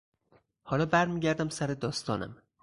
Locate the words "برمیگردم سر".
0.85-1.67